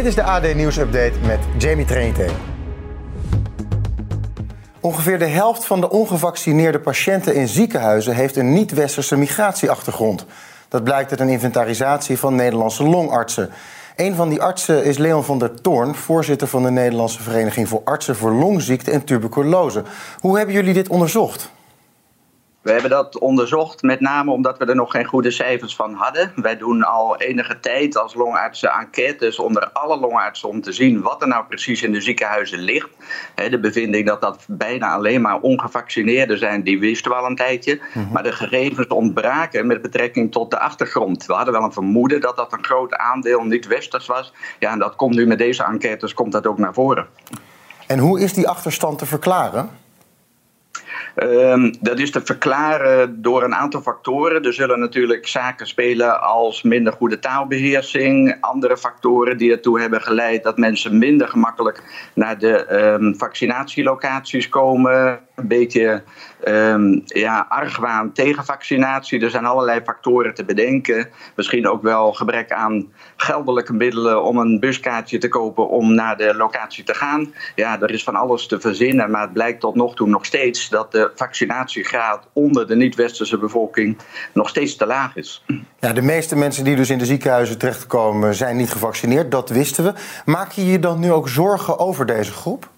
[0.00, 2.26] Dit is de AD Nieuws Update met Jamie Trainte.
[4.80, 10.26] Ongeveer de helft van de ongevaccineerde patiënten in ziekenhuizen heeft een niet-westerse migratieachtergrond.
[10.68, 13.50] Dat blijkt uit een inventarisatie van Nederlandse longartsen.
[13.96, 17.80] Een van die artsen is Leon van der Toorn, voorzitter van de Nederlandse Vereniging voor
[17.84, 19.82] Artsen voor Longziekte en Tuberculose.
[20.20, 21.50] Hoe hebben jullie dit onderzocht?
[22.62, 26.32] We hebben dat onderzocht, met name omdat we er nog geen goede cijfers van hadden.
[26.36, 31.22] Wij doen al enige tijd als longartsen enquêtes onder alle longartsen om te zien wat
[31.22, 32.88] er nou precies in de ziekenhuizen ligt.
[33.34, 37.80] De bevinding dat dat bijna alleen maar ongevaccineerden zijn, die wisten we al een tijdje.
[37.94, 38.12] Mhm.
[38.12, 41.26] Maar de gegevens ontbraken met betrekking tot de achtergrond.
[41.26, 44.32] We hadden wel een vermoeden dat dat een groot aandeel niet-westers was.
[44.58, 47.06] Ja, en dat komt nu met deze enquêtes komt dat ook naar voren.
[47.86, 49.70] En hoe is die achterstand te verklaren?
[51.16, 54.44] Um, dat is te verklaren door een aantal factoren.
[54.44, 60.42] Er zullen natuurlijk zaken spelen als minder goede taalbeheersing, andere factoren die ertoe hebben geleid
[60.42, 61.82] dat mensen minder gemakkelijk
[62.14, 65.20] naar de um, vaccinatielocaties komen.
[65.40, 66.02] Een beetje
[66.44, 69.20] um, ja, argwaan tegen vaccinatie.
[69.20, 71.08] Er zijn allerlei factoren te bedenken.
[71.36, 76.34] Misschien ook wel gebrek aan geldelijke middelen om een buskaartje te kopen om naar de
[76.34, 77.34] locatie te gaan.
[77.54, 80.68] Ja, er is van alles te verzinnen, maar het blijkt tot nog toe nog steeds
[80.68, 83.98] dat de vaccinatiegraad onder de niet-westerse bevolking
[84.32, 85.44] nog steeds te laag is.
[85.78, 89.84] Ja, de meeste mensen die dus in de ziekenhuizen terechtkomen zijn niet gevaccineerd, dat wisten
[89.84, 89.92] we.
[90.24, 92.68] Maak je je dan nu ook zorgen over deze groep?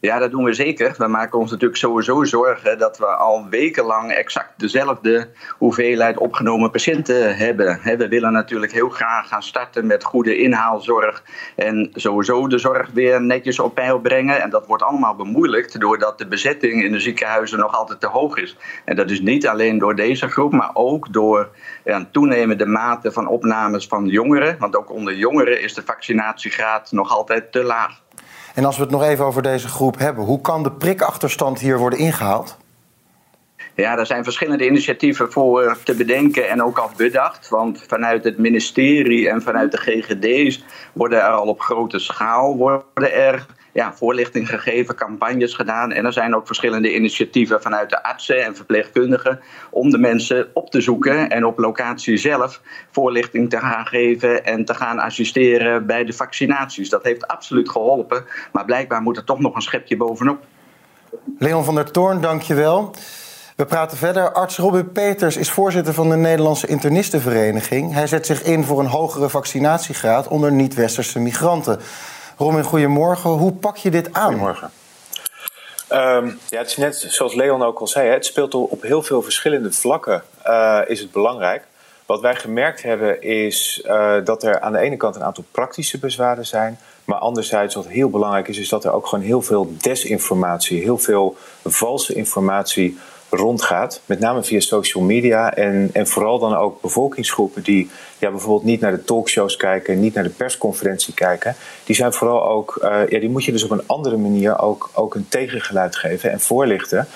[0.00, 0.94] Ja, dat doen we zeker.
[0.98, 7.36] We maken ons natuurlijk sowieso zorgen dat we al wekenlang exact dezelfde hoeveelheid opgenomen patiënten
[7.36, 7.80] hebben.
[7.82, 11.22] We willen natuurlijk heel graag gaan starten met goede inhaalzorg
[11.56, 14.42] en sowieso de zorg weer netjes op peil brengen.
[14.42, 18.36] En dat wordt allemaal bemoeilijkt doordat de bezetting in de ziekenhuizen nog altijd te hoog
[18.36, 18.56] is.
[18.84, 21.50] En dat is niet alleen door deze groep, maar ook door
[21.84, 24.56] ja, toenemende mate van opnames van jongeren.
[24.58, 28.04] Want ook onder jongeren is de vaccinatiegraad nog altijd te laag.
[28.56, 31.78] En als we het nog even over deze groep hebben, hoe kan de prikachterstand hier
[31.78, 32.56] worden ingehaald?
[33.74, 37.48] Ja, er zijn verschillende initiatieven voor eh, te bedenken en ook al bedacht.
[37.48, 43.12] Want vanuit het ministerie en vanuit de GGD's worden er al op grote schaal worden
[43.12, 45.92] er ja, voorlichting gegeven, campagnes gedaan.
[45.92, 50.70] En er zijn ook verschillende initiatieven vanuit de artsen en verpleegkundigen om de mensen op
[50.70, 52.60] te zoeken en op locatie zelf
[52.90, 56.88] voorlichting te gaan geven en te gaan assisteren bij de vaccinaties.
[56.88, 60.44] Dat heeft absoluut geholpen, maar blijkbaar moet er toch nog een schepje bovenop.
[61.38, 62.94] Leon van der Toorn, dankjewel.
[63.56, 64.32] We praten verder.
[64.32, 67.92] Arts Robin Peters is voorzitter van de Nederlandse Internistenvereniging.
[67.92, 71.80] Hij zet zich in voor een hogere vaccinatiegraad onder niet-westerse migranten.
[72.38, 73.30] Romin, goedemorgen.
[73.30, 74.24] Hoe pak je dit aan?
[74.24, 74.70] Goedemorgen.
[75.92, 79.22] Um, ja, het is net zoals Leon ook al zei, het speelt op heel veel
[79.22, 81.64] verschillende vlakken uh, is het belangrijk.
[82.06, 85.98] Wat wij gemerkt hebben is uh, dat er aan de ene kant een aantal praktische
[85.98, 86.78] bezwaren zijn.
[87.04, 90.98] Maar anderzijds wat heel belangrijk is, is dat er ook gewoon heel veel desinformatie, heel
[90.98, 92.98] veel valse informatie
[93.30, 94.00] rondgaat.
[94.06, 98.80] Met name via social media en, en vooral dan ook bevolkingsgroepen die ja, bijvoorbeeld niet
[98.80, 101.56] naar de talkshows kijken, niet naar de persconferentie kijken.
[101.84, 104.90] Die zijn vooral ook, uh, ja, die moet je dus op een andere manier ook,
[104.92, 107.08] ook een tegengeluid geven en voorlichten.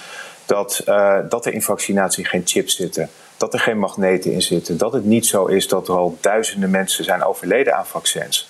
[0.47, 4.79] Dat, uh, dat er in vaccinatie geen chips zitten, dat er geen magneten in zitten,
[4.79, 8.49] dat het niet zo is dat er al duizenden mensen zijn overleden aan vaccins.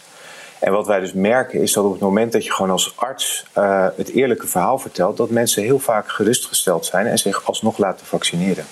[0.60, 3.46] En wat wij dus merken is dat op het moment dat je gewoon als arts
[3.58, 8.06] uh, het eerlijke verhaal vertelt, dat mensen heel vaak gerustgesteld zijn en zich alsnog laten
[8.06, 8.64] vaccineren.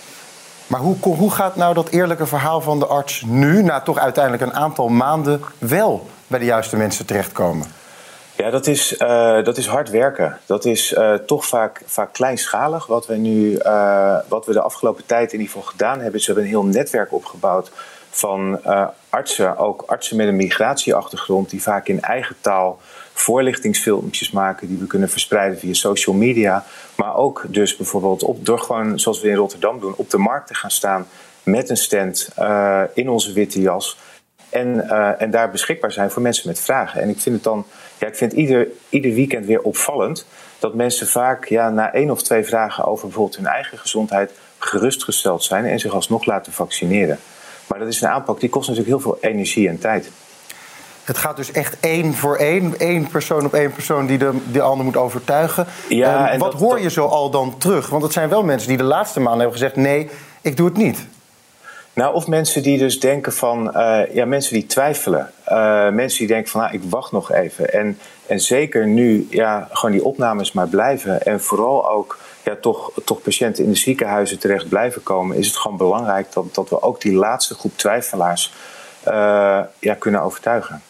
[0.67, 4.43] Maar hoe, hoe gaat nou dat eerlijke verhaal van de arts nu, na toch uiteindelijk
[4.43, 7.67] een aantal maanden, wel bij de juiste mensen terechtkomen?
[8.37, 10.39] Ja, dat is, uh, dat is hard werken.
[10.47, 12.87] Dat is uh, toch vaak, vaak kleinschalig.
[12.87, 16.27] Wat we nu, uh, wat we de afgelopen tijd in ieder geval gedaan hebben, is
[16.27, 17.71] we hebben een heel netwerk opgebouwd
[18.11, 22.81] van uh, artsen, ook artsen met een migratieachtergrond, die vaak in eigen taal
[23.13, 26.65] voorlichtingsfilmpjes maken die we kunnen verspreiden via social media.
[26.97, 30.47] Maar ook dus bijvoorbeeld op, door gewoon, zoals we in Rotterdam doen, op de markt
[30.47, 31.07] te gaan staan
[31.43, 33.99] met een stand uh, in onze witte jas.
[34.49, 37.03] En, uh, en daar beschikbaar zijn voor mensen met vragen.
[37.03, 37.67] En ik vind het dan,
[37.99, 40.27] ja, ik vind ieder, ieder weekend weer opvallend
[40.59, 45.45] dat mensen vaak ja, na één of twee vragen over bijvoorbeeld hun eigen gezondheid gerustgesteld
[45.45, 47.19] zijn en zich alsnog laten vaccineren.
[47.69, 50.11] Maar dat is een aanpak die kost natuurlijk heel veel energie en tijd.
[51.05, 54.61] Het gaat dus echt één voor één, één persoon op één persoon die de, de
[54.63, 55.67] ander moet overtuigen.
[55.89, 57.89] Ja, Ehm, en wat dat- hoor dat- je zo al dan terug?
[57.89, 60.09] Want het zijn wel mensen die de laatste maanden hebben gezegd: nee,
[60.41, 61.07] ik doe het niet.
[61.93, 65.31] Nou, of mensen die dus denken van, eh, ja, mensen die twijfelen.
[65.45, 67.73] Eh, mensen die denken van, nou, ik wacht nog even.
[67.73, 71.23] En, en zeker nu, ja, gewoon die opnames maar blijven.
[71.27, 75.37] En vooral ook, ja, toch, toch patiënten in de ziekenhuizen terecht blijven komen.
[75.37, 78.55] Is het gewoon belangrijk dat, dat we ook die laatste groep twijfelaars
[79.03, 80.83] eh, ja, kunnen overtuigen.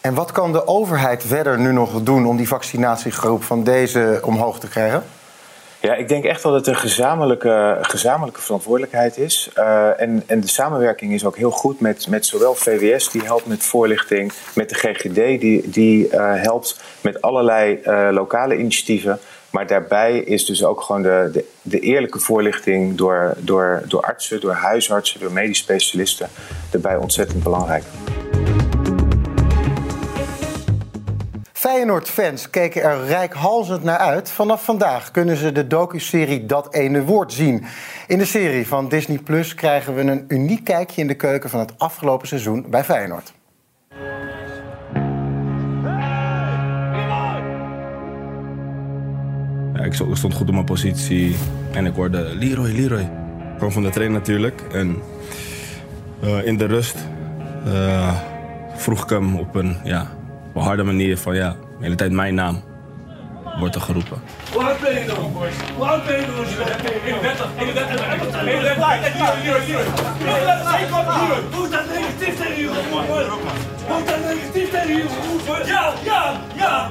[0.00, 4.58] En wat kan de overheid verder nu nog doen om die vaccinatiegroep van deze omhoog
[4.58, 5.04] te krijgen?
[5.80, 9.50] Ja, ik denk echt dat het een gezamenlijke, gezamenlijke verantwoordelijkheid is.
[9.54, 13.46] Eh, en, en de samenwerking is ook heel goed met, met zowel VWS, die helpt
[13.46, 19.18] met voorlichting, met de GGD, die, die eh, helpt met allerlei eh, lokale initiatieven.
[19.50, 24.40] Maar daarbij is dus ook gewoon de, de, de eerlijke voorlichting door, door, door artsen,
[24.40, 26.28] door huisartsen, door medisch specialisten
[26.70, 27.84] daarbij ontzettend belangrijk.
[31.72, 34.30] Feyenoord-fans keken er rijkhalzend naar uit.
[34.30, 37.64] Vanaf vandaag kunnen ze de docuserie Dat Ene Woord zien.
[38.06, 41.60] In de serie van Disney Plus krijgen we een uniek kijkje in de keuken van
[41.60, 43.32] het afgelopen seizoen bij Feyenoord.
[49.74, 51.36] Ja, ik sto- ik stond goed op mijn positie
[51.72, 53.10] en ik hoorde Leroy, Leroy.
[53.54, 54.60] Gewoon van de trainer natuurlijk.
[54.72, 54.96] En
[56.22, 56.96] eh, in de rust
[57.64, 58.14] eh,
[58.74, 60.06] vroeg ik hem op een, ja,
[60.48, 62.62] op een harde manier van ja, de hele tijd mijn naam
[63.58, 64.22] wordt er geroepen.
[64.52, 65.16] Hoe oud ben je dan?
[65.16, 65.32] Hoe
[66.06, 66.82] ben je dan als je bent?
[67.04, 68.06] 31, 31,
[68.46, 69.58] 31, 31.
[71.54, 75.04] Hoe dat negatief tegen je is dat negatief tegen je?
[75.66, 76.87] Ja, ja, ja.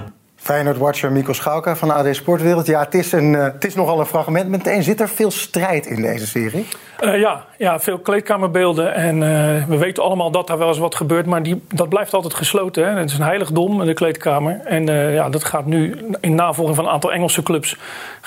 [0.48, 2.66] Feyenoord-watcher Mikko Schauka van AD Sportwereld.
[2.66, 4.50] Ja, het is, een, eh, het is nogal een fragment.
[4.50, 6.68] Meteen zit er veel strijd in deze serie.
[7.00, 8.94] Eh, ja, ja, veel kleedkamerbeelden.
[8.94, 11.26] En eh, we weten allemaal dat daar wel eens wat gebeurt.
[11.26, 12.88] Maar die, dat blijft altijd gesloten.
[12.88, 13.00] Hè.
[13.00, 14.62] Het is een heiligdom, de kleedkamer.
[14.64, 17.78] En ja, dat gaat nu in navolging van een aantal Engelse clubs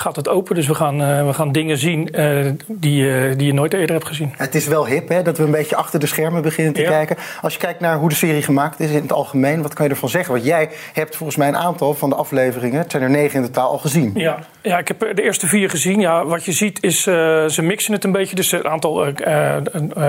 [0.01, 0.55] gaat het open.
[0.55, 3.95] Dus we gaan, eh, we gaan dingen zien eh, die, eh, die je nooit eerder
[3.95, 4.33] hebt gezien.
[4.37, 6.89] Het is wel hip hè, dat we een beetje achter de schermen beginnen te Ja.
[6.89, 7.17] kijken.
[7.43, 9.91] Als je kijkt naar hoe de serie gemaakt is in het algemeen, wat kan je
[9.91, 10.33] ervan zeggen?
[10.33, 13.47] Want jij hebt volgens mij een aantal van de afleveringen, het zijn er negen in
[13.47, 14.13] totaal, al gezien.
[14.15, 16.01] Ja, ja, ik heb de eerste vier gezien.
[16.01, 18.35] Ja, wat je ziet is, ze mixen het een beetje.
[18.35, 19.07] Dus een aantal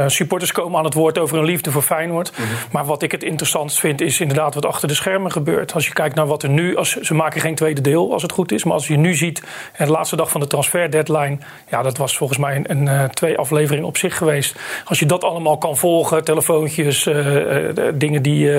[0.08, 2.32] supporters komen aan het woord over hun liefde voor Feyenoord.
[2.72, 5.74] Maar wat ik het interessantst vind, is inderdaad wat achter de schermen gebeurt.
[5.74, 6.76] Als je kijkt naar wat er nu...
[6.76, 8.64] Als, ze maken geen tweede deel, als het goed is.
[8.64, 9.42] Maar als je nu ziet,
[9.82, 11.38] eh, de laatste dag van de transfer deadline...
[11.70, 14.56] Ja, dat was volgens mij een, een eh, twee aflevering op zich geweest.
[14.86, 18.52] Als je dat allemaal kan volgen, telefoontjes, eh, eh, dingen die,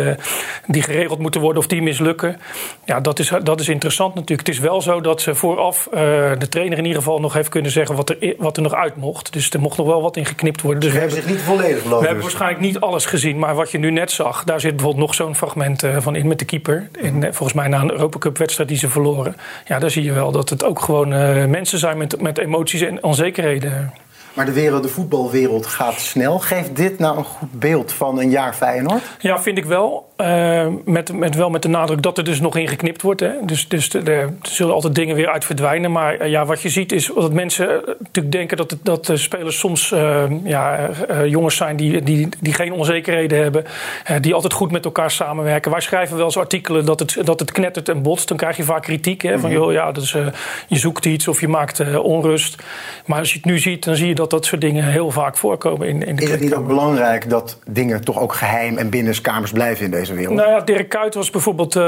[0.66, 2.40] die geregeld moeten worden of die mislukken.
[2.84, 4.48] Ja, dat is, dat is interessant natuurlijk.
[4.48, 5.88] Het is wel zo dat ze vooraf
[6.38, 8.96] de trainer in ieder geval nog heeft kunnen zeggen wat er, wat er nog uit
[8.96, 9.32] mocht.
[9.32, 10.80] Dus er mocht nog wel wat in geknipt worden.
[10.80, 12.06] Dus we hebben zich niet volledig we beloofd.
[12.06, 12.32] hebben dus.
[12.32, 13.38] waarschijnlijk niet alles gezien.
[13.38, 16.38] Maar wat je nu net zag, daar zit bijvoorbeeld nog zo'n fragment van in met
[16.38, 16.88] de keeper.
[17.02, 19.36] En eh, volgens mij na een Europacup wedstrijd die ze verloren.
[19.66, 22.80] Ja, daar zie je wel dat het ook gewoon eh, mensen zijn met, met emoties
[22.80, 23.92] en onzekerheden.
[24.34, 26.38] Maar de, wereld, de voetbalwereld gaat snel.
[26.38, 29.02] Geeft dit nou een goed beeld van een jaar Feyenoord?
[29.18, 30.11] Ja, vind ik wel.
[30.22, 33.20] Eh, met, met, wel met de nadruk dat er dus nog in geknipt wordt.
[33.20, 33.30] Hè.
[33.42, 35.92] Dus, dus er zullen altijd dingen weer uit verdwijnen.
[35.92, 39.16] Maar eh, ja, wat je ziet is dat mensen eh, natuurlijk denken dat, dat de
[39.16, 39.94] spelers soms
[40.44, 40.90] ja,
[41.26, 43.64] jongens zijn die, die, die geen onzekerheden hebben.
[44.20, 45.70] die altijd goed met elkaar samenwerken.
[45.70, 48.28] Wij schrijven wel eens artikelen dat het, dat het knettert en botst.
[48.28, 49.22] Dan krijg je vaak kritiek.
[49.22, 50.16] Hè, van joh, ja, dus,
[50.68, 52.62] je zoekt iets of je maakt onrust.
[53.06, 55.36] Maar als je het nu ziet, dan zie je dat dat soort dingen heel vaak
[55.36, 58.90] voorkomen in, in de Is het niet ook belangrijk dat dingen toch ook geheim en
[58.90, 60.36] binnenkamers blijven in deze wereld?
[60.36, 61.82] Nou ja, Dirk Kuyt was bijvoorbeeld eh,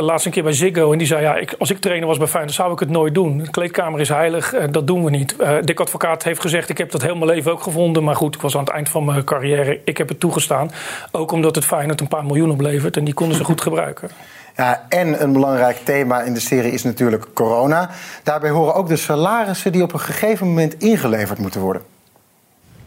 [0.00, 0.92] laatst een keer bij Ziggo.
[0.92, 3.14] En die zei, ja, ik, als ik trainer was bij Feyenoord, zou ik het nooit
[3.14, 3.38] doen.
[3.38, 5.36] De kleedkamer is heilig, eh, dat doen we niet.
[5.36, 8.04] Eh Dick Advocaat heeft gezegd, ik heb dat heel mijn leven ook gevonden.
[8.04, 9.80] Maar goed, ik was aan het eind van mijn carrière.
[9.84, 10.70] Ik heb het toegestaan.
[11.10, 12.96] Ook omdat het Feyenoord een paar miljoen oplevert.
[12.96, 14.10] En die konden ze goed gebruiken.
[14.56, 17.90] Ja, en een belangrijk thema in de serie is natuurlijk corona.
[18.22, 21.82] Daarbij horen ook de salarissen die op een gegeven moment ingeleverd moeten worden.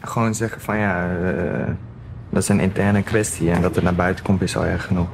[0.00, 1.72] Gewoon zeggen van ja, eh,
[2.30, 5.08] dat is een interne kwestie en dat het naar buiten komt is al erg genoeg.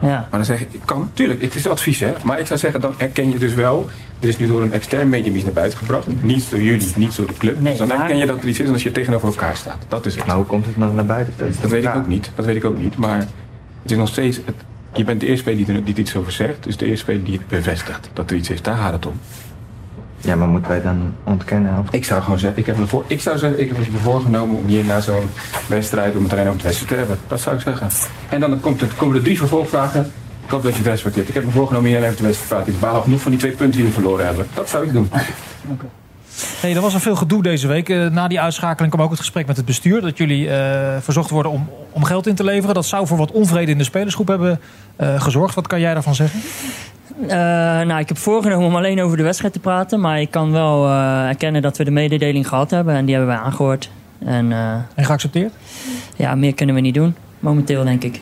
[0.00, 0.08] Ja.
[0.08, 2.12] Maar dan zeg ik, kan, tuurlijk, het is advies hè.
[2.24, 3.88] Maar ik zou zeggen, dan herken je dus wel.
[4.20, 6.22] Er is nu door een extern medium iets naar buiten gebracht.
[6.22, 7.60] Niet door jullie, niet door de club.
[7.60, 9.78] Nee, dus dan herken je dat er iets is als je tegenover elkaar staat.
[9.88, 10.26] Dat is het.
[10.26, 11.34] Maar hoe komt het dan naar buiten?
[11.60, 12.30] Dat, weet ik ook niet.
[12.34, 12.96] Dat weet ik ook niet.
[12.96, 13.18] Maar
[13.82, 14.36] het is nog steeds.
[14.44, 14.54] Het,
[14.92, 16.62] je bent de eerste speler die er, die er iets over zegt.
[16.64, 18.62] Dus de eerste speler die het bevestigt dat er iets is.
[18.62, 19.20] Daar gaat het om.
[20.20, 21.78] Ja, maar moeten wij dan ontkennen?
[21.78, 21.90] Of?
[21.90, 24.56] Ik zou gewoon zeggen, ik heb me voor, ik zou zeggen, ik heb me voorgenomen
[24.56, 25.30] om hier na zo'n
[25.68, 27.18] wedstrijd om het alleen over het wedstrijd te hebben.
[27.26, 27.88] Dat zou ik zeggen.
[28.28, 30.12] En dan komt het, komen er drie vervolgvragen.
[30.44, 31.28] Ik hoop dat je het respecteert.
[31.28, 32.74] Ik heb me voorgenomen hier alleen over de wedstrijd te praten.
[32.74, 34.46] Ik baal genoeg van die twee punten die we verloren hebben.
[34.54, 35.10] Dat zou ik doen.
[36.60, 37.88] Hey, er was al veel gedoe deze week.
[37.88, 40.00] Eh, na die uitschakeling kwam ook het gesprek met het bestuur.
[40.00, 42.74] Dat jullie uh, verzocht worden om, om geld in te leveren.
[42.74, 44.60] Dat zou voor wat onvrede in de spelersgroep hebben
[45.00, 45.54] uh, gezorgd.
[45.54, 46.40] Wat kan jij daarvan zeggen?
[47.86, 50.00] Nou, ik heb voorgenomen om alleen over de wedstrijd te praten.
[50.00, 50.88] Maar ik kan wel
[51.26, 52.94] erkennen dat we de mededeling gehad hebben.
[52.94, 53.90] En die hebben wij aangehoord.
[54.18, 54.52] En,
[54.94, 55.52] en geaccepteerd?
[56.16, 57.14] Ja, meer kunnen we niet doen.
[57.40, 58.20] Momenteel, denk ik.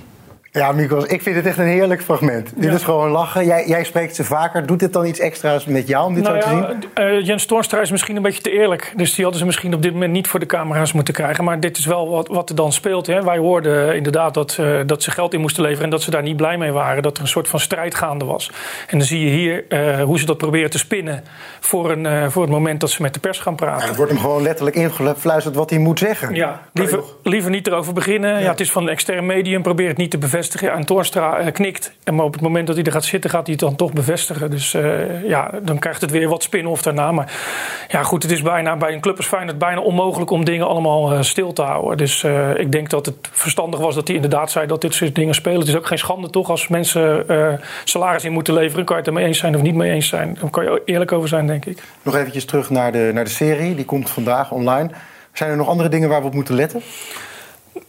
[0.58, 2.52] Ja, Mikos, ik vind het echt een heerlijk fragment.
[2.56, 3.46] Dit is gewoon lachen.
[3.46, 4.66] Jij, jij, spreekt ze vaker.
[4.66, 7.04] Doet dit dan iets extra's met jou om dit nou zo ja, te zien?
[7.04, 8.92] Uh, Jens Toornstra is misschien een beetje te eerlijk.
[8.96, 11.44] Dus die hadden ze misschien op dit moment niet voor de camera's moeten krijgen.
[11.44, 13.06] Maar dit is wel wat, wat er dan speelt.
[13.06, 13.22] Hè.
[13.22, 15.84] Wij hoorden inderdaad dat, uh, dat ze geld in moesten leveren...
[15.84, 17.02] en dat ze daar niet blij mee waren.
[17.02, 18.50] Dat er een soort van strijd gaande was.
[18.86, 21.24] En dan zie je hier uh, hoe ze dat proberen te spinnen...
[21.60, 23.84] voor, een, voor het moment dat ze met de pers gaan praten.
[23.84, 26.34] Ja, er wordt hem gewoon letterlijk ingefluisterd wat hij moet zeggen.
[26.34, 28.30] Ja, liever, liever niet erover beginnen.
[28.30, 28.38] Ja.
[28.38, 28.50] ja.
[28.50, 29.62] het is van een extern medium.
[29.62, 30.42] Probeer het niet te bevestigen.
[30.52, 31.92] En Toornstra uh, knikt.
[32.12, 34.50] Maar op het moment dat hij er gaat zitten, gaat hij het dan toch bevestigen.
[34.50, 37.12] Dus uh, ja, dan krijgt het weer wat spin-off daarna.
[37.12, 37.32] Maar
[37.88, 41.12] ja, goed, het is bijna bij een club als Feyenoord bijna onmogelijk om dingen allemaal
[41.12, 41.96] uh, stil te houden.
[41.96, 42.24] Dus
[42.56, 45.58] ik denk dat het verstandig was dat hij inderdaad zei dat dit soort dingen spelen.
[45.58, 47.26] Het is ook geen schande toch als mensen
[47.84, 48.84] salaris in moeten leveren.
[48.84, 50.36] Kan je het ermee eens zijn of niet mee eens zijn.
[50.40, 51.82] Dan kan je eerlijk over zijn, denk ik.
[52.02, 53.74] Nog eventjes terug naar de, naar de serie.
[53.74, 54.90] Die komt vandaag online.
[55.32, 56.82] Zijn er nog andere dingen waar we op moeten letten?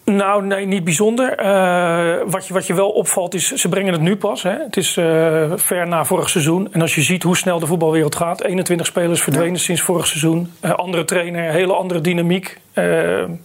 [0.05, 1.45] Nou, nee, niet bijzonder.
[1.45, 4.43] Uh, wat, je, wat je wel opvalt is, ze brengen het nu pas.
[4.43, 4.51] Hè.
[4.51, 6.73] Het is uh, ver na vorig seizoen.
[6.73, 8.43] En als je ziet hoe snel de voetbalwereld gaat.
[8.43, 9.59] 21 spelers verdwenen ja.
[9.59, 10.53] sinds vorig seizoen.
[10.61, 12.59] Uh, andere trainer, hele andere dynamiek.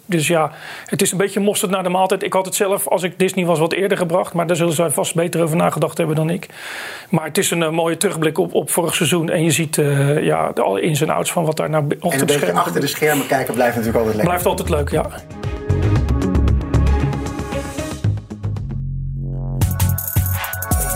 [0.07, 0.53] dus ja,
[0.87, 2.23] het is een beetje mosterd naar de maaltijd.
[2.23, 4.33] Ik had het zelf, als ik Disney was, wat eerder gebracht.
[4.33, 6.49] Maar daar zullen zij vast beter over nagedacht hebben dan ik.
[7.11, 9.31] Maar het is een mooie terugblik op, op vorig seizoen.
[9.31, 9.77] En je ziet
[10.21, 12.81] ja, de alle ins en outs van wat daar naar achter en een beetje achter
[12.81, 14.27] de schermen kijken blijft natuurlijk altijd leuk.
[14.27, 15.07] Blijft altijd leuk, ja.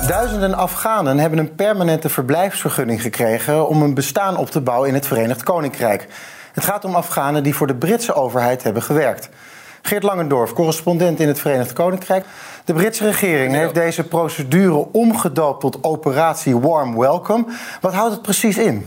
[0.07, 5.07] Duizenden Afghanen hebben een permanente verblijfsvergunning gekregen om een bestaan op te bouwen in het
[5.07, 6.09] Verenigd Koninkrijk.
[6.53, 9.29] Het gaat om Afghanen die voor de Britse overheid hebben gewerkt.
[9.83, 12.25] Geert Langendorf, correspondent in het Verenigd Koninkrijk.
[12.65, 17.45] De Britse regering heeft deze procedure omgedoopt tot Operatie Warm Welcome.
[17.81, 18.87] Wat houdt het precies in?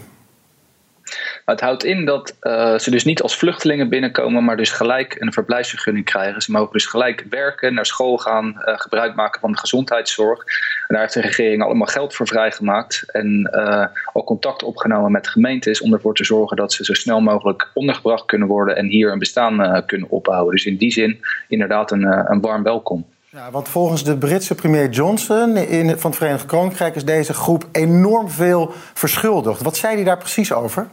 [1.52, 5.34] Het houdt in dat uh, ze dus niet als vluchtelingen binnenkomen, maar dus gelijk een
[5.34, 6.42] verblijfsvergunning krijgen.
[6.42, 10.40] Ze mogen dus gelijk werken, naar school gaan, uh, gebruik maken van de gezondheidszorg.
[10.40, 10.46] En
[10.88, 13.04] daar heeft de regering allemaal geld voor vrijgemaakt.
[13.12, 17.22] En uh, ook contact opgenomen met gemeentes om ervoor te zorgen dat ze zo snel
[17.22, 20.52] mogelijk ondergebracht kunnen worden en hier een bestaan kunnen opbouwen.
[20.52, 23.06] Dus in die zin inderdaad een, een warm welkom.
[23.30, 28.30] Ja, volgens de Britse premier Johnson in, van het Verenigd Koninkrijk is deze groep enorm
[28.30, 29.62] veel verschuldigd.
[29.62, 30.88] Wat zei hij daar precies over?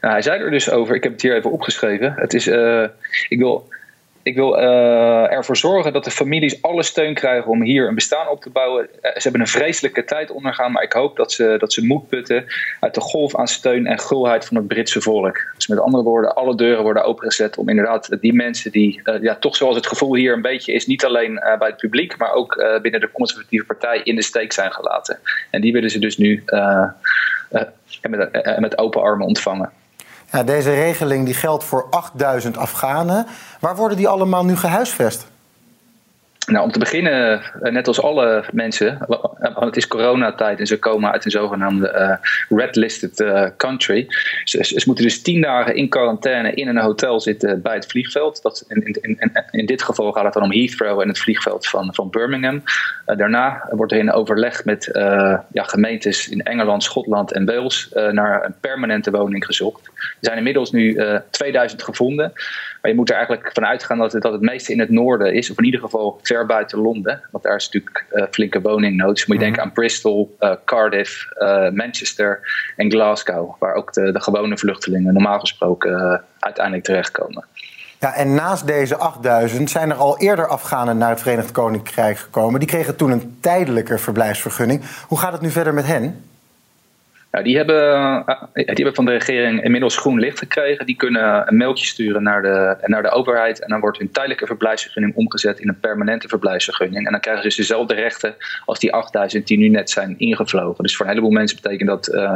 [0.00, 2.12] Nou, hij zei er dus over, ik heb het hier even opgeschreven.
[2.16, 2.84] Het is, uh,
[3.28, 3.68] ik wil,
[4.22, 8.28] ik wil uh, ervoor zorgen dat de families alle steun krijgen om hier een bestaan
[8.28, 8.84] op te bouwen.
[8.84, 12.08] Uh, ze hebben een vreselijke tijd ondergaan, maar ik hoop dat ze, dat ze moed
[12.08, 12.44] putten
[12.80, 15.38] uit de golf aan steun en gulheid van het Britse volk.
[15.54, 19.56] Dus met andere woorden, alle deuren worden opengezet om inderdaad die mensen die, ja, toch
[19.56, 23.00] zoals het gevoel hier een beetje is, niet alleen bij het publiek, maar ook binnen
[23.00, 25.18] de conservatieve partij in de steek zijn gelaten.
[25.50, 26.44] En die willen ze dus nu
[28.02, 29.70] met, met open armen ontvangen.
[30.32, 33.26] Ja, deze regeling die geldt voor 8000 Afghanen.
[33.60, 35.26] Waar worden die allemaal nu gehuisvest?
[36.46, 38.98] Nou, om te beginnen, net als alle mensen,
[39.38, 42.18] want het is coronatijd en ze komen uit een zogenaamde
[42.50, 43.24] uh, red-listed
[43.56, 44.06] country.
[44.44, 48.42] Ze, moeten dus tien dagen in quarantaine in een hotel zitten bij het vliegveld.
[48.42, 51.66] Dat, in, in, in, in dit geval gaat het dan om Heathrow en het vliegveld
[51.66, 52.62] van, van Birmingham.
[53.04, 54.90] Daarna wordt er in overleg met
[55.52, 59.90] ja, gemeentes in Engeland, Schotland en Wales naar een permanente woning gezocht.
[60.10, 62.32] Er zijn inmiddels nu 2000 gevonden.
[62.80, 65.34] Maar je moet er eigenlijk van uitgaan dat het, dat het meeste in het noorden
[65.34, 67.22] is, of in ieder geval ver buiten Londen.
[67.30, 69.14] Want daar is natuurlijk uh, flinke woningnood.
[69.14, 71.28] Dus moet je denken aan Bristol, uh, Cardiff,
[71.72, 72.40] Manchester
[72.76, 77.44] en Glasgow, waar ook de, de gewone vluchtelingen normaal gesproken uiteindelijk terechtkomen.
[78.04, 82.60] Ja, en naast deze 8000 zijn er al eerder Afghanen naar het Verenigd Koninkrijk gekomen.
[82.60, 84.82] Die kregen toen een tijdelijke verblijfsvergunning.
[85.06, 86.24] Hoe gaat het nu verder met hen?
[87.34, 87.92] Nou, die, hebben,
[88.26, 90.86] eh, die hebben van de regering inmiddels groen licht gekregen.
[90.86, 93.60] Die kunnen een mailtje sturen naar de, naar de overheid.
[93.60, 97.06] En dan wordt hun tijdelijke verblijfsvergunning omgezet in een permanente verblijfsvergunning.
[97.06, 100.82] En dan krijgen ze dus dezelfde rechten als die 8000 die nu net zijn ingevlogen.
[100.82, 102.34] Dus voor een heleboel mensen betekent dat uh,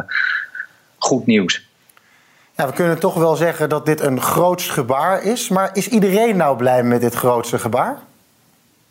[0.99, 1.69] goed nieuws.
[2.57, 5.49] Ja, we kunnen toch wel zeggen dat dit een groots gebaar is.
[5.49, 7.99] Maar is iedereen nou blij met dit grootste gebaar?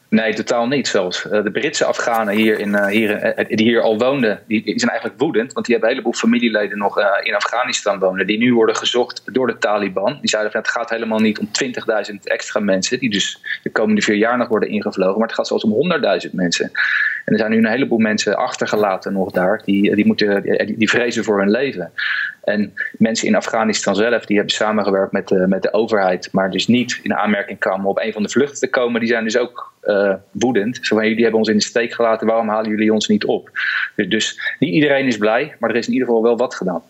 [0.09, 1.29] Nee, totaal niet zelfs.
[1.29, 4.91] Eh, de Britse Afghanen hier in, eh, hier, eh, die hier al woonden, die zijn
[4.91, 5.53] eigenlijk woedend.
[5.53, 8.27] Want die hebben een heleboel familieleden nog in Afghanistan wonen.
[8.27, 10.17] Die nu worden gezocht door de Taliban.
[10.19, 12.99] Die zeiden van het gaat helemaal niet om 20.000 extra mensen.
[12.99, 15.17] Die dus de komende vier jaar nog worden ingevlogen.
[15.17, 16.71] Maar het gaat zelfs om 100.000 mensen.
[17.27, 19.61] En er zijn nu een heleboel mensen achtergelaten nog daar.
[19.65, 21.91] Die, die, moeten, die, die vrezen voor hun leven.
[22.43, 26.67] En mensen in Afghanistan zelf, die hebben samengewerkt met de, met de overheid, maar dus
[26.67, 29.37] niet in aanmerking kwamen om op een van de vluchten te komen, die zijn dus
[29.37, 30.79] ook uh, woedend.
[30.81, 33.49] Zo van, jullie hebben ons in de steek gelaten, waarom halen jullie ons niet op?
[33.95, 36.81] Dus, dus niet iedereen is blij, maar er is in ieder geval wel wat gedaan.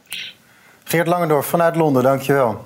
[0.83, 2.65] Geert Langendorf vanuit Londen, dankjewel.